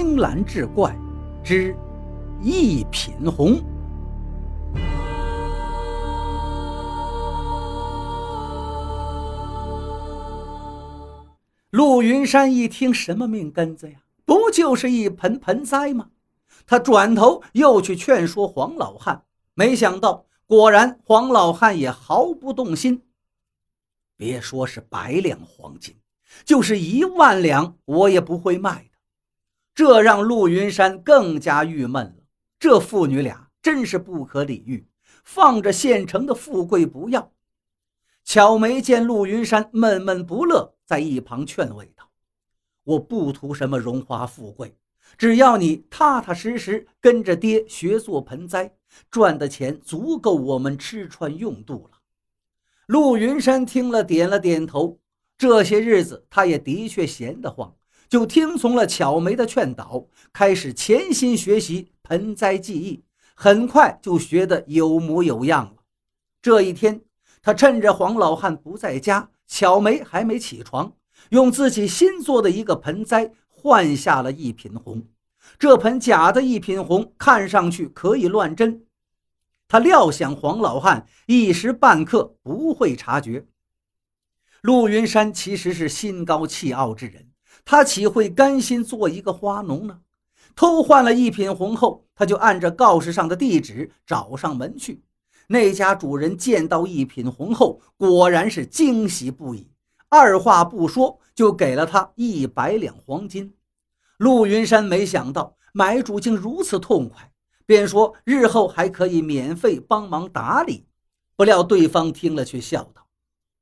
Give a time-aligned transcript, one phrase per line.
[0.00, 0.96] 青蓝志怪
[1.42, 1.76] 之
[2.40, 3.60] 一品红。
[11.70, 13.98] 陆云山一听，什么命根子呀？
[14.24, 16.10] 不就是一盆盆栽吗？
[16.64, 19.24] 他转头又去劝说黄老汉，
[19.54, 23.02] 没想到，果然黄老汉也毫不动心。
[24.16, 25.96] 别说是百两黄金，
[26.44, 28.97] 就是一万两，我也不会卖的。
[29.78, 32.24] 这让陆云山更加郁闷了。
[32.58, 34.88] 这父女俩真是不可理喻，
[35.22, 37.30] 放着现成的富贵不要。
[38.24, 42.10] 巧梅见陆云山闷闷不乐，在一旁劝慰道
[42.82, 44.74] ：“我不图什么荣华富贵，
[45.16, 48.74] 只要你踏踏实实跟着爹学做盆栽，
[49.12, 52.00] 赚的钱足够我们吃穿用度了。”
[52.88, 54.98] 陆云山听了，点了点头。
[55.36, 57.76] 这些日子，他也的确闲得慌，
[58.08, 65.82] 就听从了巧梅的劝导，开始潜心学习盆栽技艺，很快就学得有模有样了。
[66.40, 67.02] 这一天。
[67.40, 70.92] 他趁着黄老汉不在家，巧梅还没起床，
[71.30, 75.06] 用自己新做的一个盆栽换下了一品红。
[75.58, 78.84] 这盆假的一品红看上去可以乱真，
[79.68, 83.46] 他料想黄老汉一时半刻不会察觉。
[84.60, 87.27] 陆云山其实是心高气傲之人，
[87.64, 90.00] 他岂会甘心做一个花农呢？
[90.56, 95.02] 偷换了一品红后，他就按着告示上的地址找上门去。
[95.46, 99.70] 那家主人见到一品红后，果然是惊喜不已，
[100.08, 103.54] 二话不说就给了他一百两黄金。
[104.18, 107.30] 陆云山没想到买主竟如此痛快，
[107.64, 110.86] 便说日后还可以免费帮忙打理。
[111.36, 113.06] 不料对方听了却笑道：“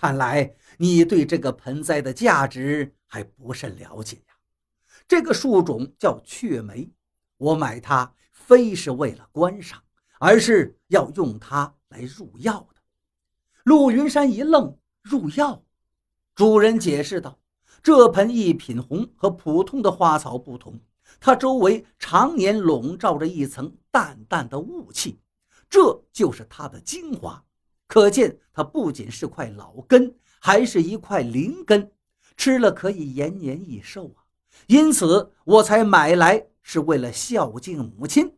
[0.00, 4.34] 看来你对这个盆栽的价值还不甚了解呀。
[5.06, 6.90] 这个树种叫雀梅，
[7.36, 9.82] 我买它非是为了观赏。”
[10.22, 12.82] 而是要用它来入药的。
[13.64, 15.64] 陆云山一愣，入药？
[16.34, 17.38] 主人解释道
[17.82, 20.78] ：“这盆一品红和普通的花草不同，
[21.18, 25.18] 它周围常年笼罩着一层淡淡的雾气，
[25.70, 27.42] 这就是它的精华。
[27.90, 31.90] 可见它不仅是块老根，还是一块灵根，
[32.36, 34.22] 吃了可以延年益寿啊！
[34.68, 38.36] 因此我才买来，是为了孝敬母亲。”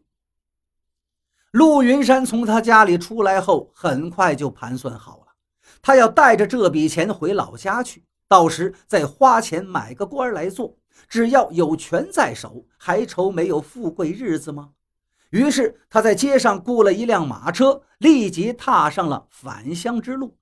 [1.53, 5.35] 陆云山从他家里出来后，很快就盘算好了，
[5.83, 10.79] 他要带着这笔钱回老家去，到时再花钱买个官来做。
[11.11, 14.71] 只要有权在手，还愁没有富贵日子吗？
[15.33, 20.37] 于是他在街上雇了一辆马车，立即踏上了返乡之路。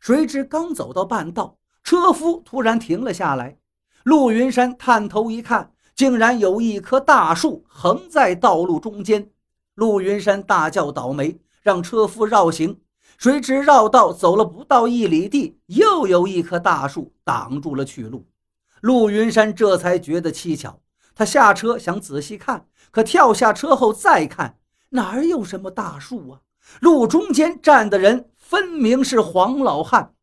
[0.00, 3.56] 谁知刚走到半道，车夫突然停了下来。
[4.02, 9.30] 陆云山探头一看，竟然有一棵大树横在道路中间。
[9.76, 12.80] 陆云山大叫：“倒霉！”让车夫绕行。
[13.18, 18.26] 谁知绕道走了不到一里地，又有一棵大树挡住了去路。
[18.80, 20.80] 陆云山这才觉得蹊跷。
[21.16, 24.58] 他下车想仔细看，可跳下车后再看，
[24.90, 26.42] 哪儿有什么大树啊？
[26.80, 30.14] 路中间站的人分明是黄老汉，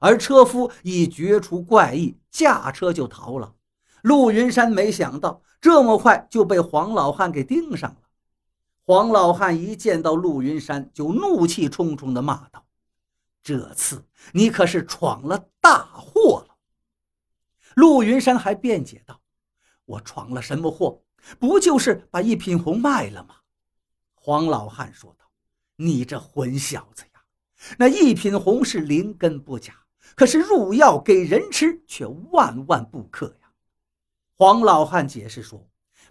[0.00, 3.54] 而车夫已觉出怪异，驾车就逃了。
[4.02, 8.08] 陆云山没想到这么快就被黄老汉给盯上了。
[8.86, 12.64] 黄老汉一见到陆云山，就怒气冲冲地骂道
[13.44, 16.54] ：“这次你可是闯了大祸了！”
[17.76, 19.20] 陆云山还辩解道
[19.88, 21.02] ：“我闯了什么祸？
[21.38, 23.34] 不就是把一品红卖了吗？”
[24.14, 25.26] 黄老汉说道
[25.76, 27.20] ：“你这混小子呀，
[27.78, 29.74] 那一品红是灵根不假，
[30.14, 33.52] 可是入药给人吃却万万不可呀。”
[34.36, 35.68] 黄老汉解释说。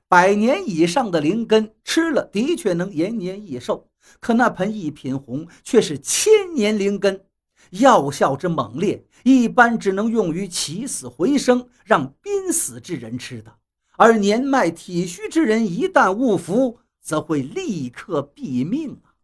[0.09, 3.89] 百年以上的灵根吃了的确能延年益寿，
[4.21, 7.25] 可那盆一品红却是千年灵根，
[7.71, 13.53] 药效之猛烈，一般只能用于起死回生，让濒死之人吃的。
[13.97, 19.17] 而年迈体虚之人一旦误服，则会立刻毙命啊！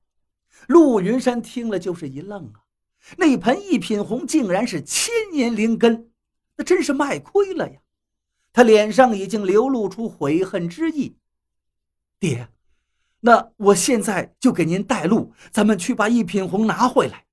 [0.68, 2.66] 陆云山听了就是一愣啊，
[3.18, 6.12] 那盆一品红竟然是千年灵根，
[6.58, 7.80] 那真是卖亏了呀！
[8.52, 11.18] 他脸上已经流露出悔恨之意。
[12.20, 12.50] 爹，
[13.20, 17.26] 那我现在就给您带路，咱们去把一品红拿回来。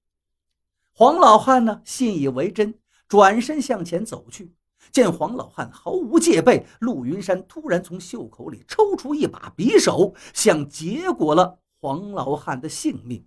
[0.93, 2.75] 黄老汉呢，信以为真，
[3.09, 4.53] 转身向前走去。
[4.93, 13.25] 见黄老汉毫无戒备，陆云山突然从袖口里抽出一把匕首，想结果了黄老汉的性命。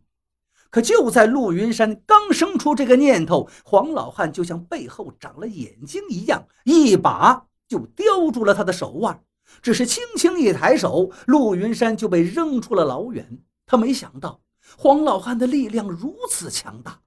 [0.70, 7.48] 可就在陆云山刚生出这个念头，黄老汉就像背后长了眼睛一样，一把。
[7.66, 9.24] 就叼住了他的手腕，
[9.62, 13.40] 只是轻轻一抬手，陆云山就被扔出了老远。
[13.66, 14.42] 他没想到
[14.78, 17.00] 黄老汉的力量如此强大。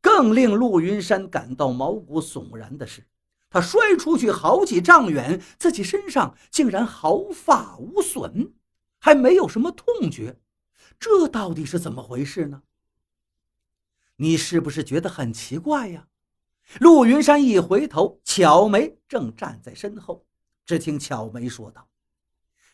[0.00, 3.04] 更令陆云山感到毛骨悚然的是，
[3.50, 8.54] 他摔出去好几丈远，自己身上竟然毫发无损，
[8.98, 10.40] 还没有什么痛觉。
[10.98, 12.62] 这到底是怎么回事呢？
[14.16, 16.06] 你是不是觉得很奇怪呀？
[16.78, 20.24] 陆云山一回头，巧梅正站在身后。
[20.64, 21.88] 只听巧梅说道：“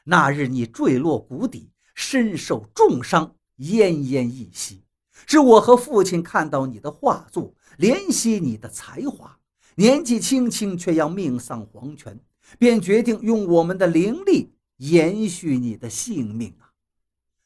[0.05, 4.85] 那日你坠落谷底，身受重伤，奄奄一息。
[5.27, 9.39] 是我和父亲看到你的画作，怜惜你的才华，
[9.77, 12.21] 年纪轻轻却要命丧黄泉，
[12.59, 16.73] 便决定用我们的灵力延续你的性命啊！”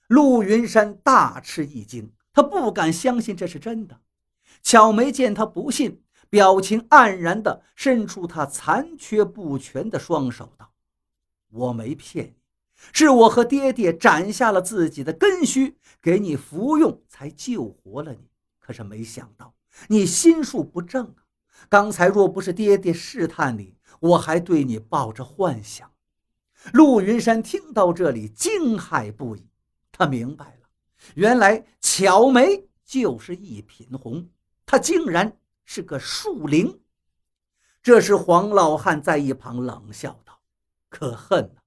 [0.09, 2.11] 陆云山大吃一惊。
[2.33, 4.01] 他不敢相信这是真的。
[4.63, 10.73] 巧梅见他不信，表情黯然地伸出他残缺不全的双手，道
[11.51, 12.35] ：“我没骗你，
[12.93, 18.29] 是我和爹爹斩下了自己的根须给你服用，才救活了你。
[18.61, 19.53] 可是没想到
[19.89, 21.27] 你心术不正啊！
[21.69, 25.91] 刚才若不是爹爹试探你，我还对你抱着幻想。”
[26.73, 29.49] 陆云山听到这里，惊骇不已。
[29.93, 30.69] 他明白了。
[31.15, 34.29] 原来巧梅就是一品红，
[34.67, 36.81] 她竟然是个树灵。
[37.83, 40.39] 这时黄老汉在一旁冷笑道
[40.91, 41.61] ：“可恨呐，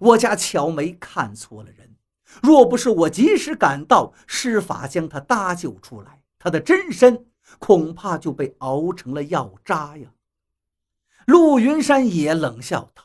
[0.00, 1.96] 我家巧梅看错了人。
[2.42, 7.26] 若不是我及时赶到，施法将她搭救出来，她的真身
[7.58, 10.12] 恐怕就被熬成了药渣呀。”
[11.26, 13.04] 陆云山也冷笑道：“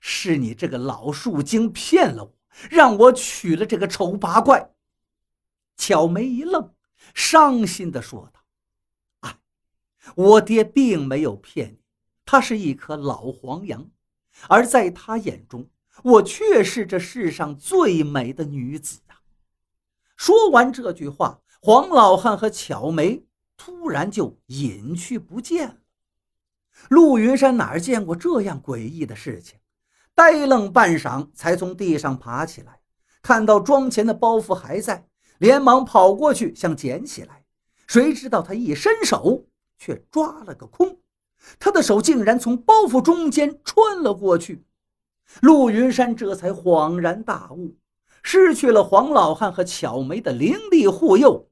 [0.00, 2.34] 是你这个老树精骗了我，
[2.70, 4.72] 让我娶了这个丑八怪。”
[5.76, 6.74] 巧梅一愣，
[7.14, 8.40] 伤心地说道
[9.20, 9.38] ：“哎，
[10.14, 11.78] 我爹并没有骗你，
[12.24, 13.90] 他是一棵老黄杨，
[14.48, 15.68] 而在他眼中，
[16.02, 19.22] 我却是这世上最美的女子啊！”
[20.16, 23.24] 说完这句话，黄老汉和巧梅
[23.56, 25.76] 突然就隐去不见了。
[26.88, 29.58] 陆云山哪儿见过这样诡异的事情，
[30.14, 32.80] 呆愣半晌，才从地上爬起来，
[33.22, 35.08] 看到庄前的包袱还在。
[35.38, 37.44] 连忙跑过去想捡起来，
[37.88, 39.46] 谁知道他一伸手
[39.76, 41.00] 却抓了个空，
[41.58, 44.64] 他的手竟然从包袱中间穿了过去。
[45.42, 47.76] 陆云山这才恍然大悟，
[48.22, 51.50] 失去了黄老汉和巧梅的灵力护佑，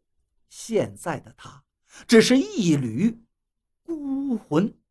[0.48, 1.64] 现在的他
[2.06, 3.18] 只是一缕
[3.84, 4.81] 孤魂。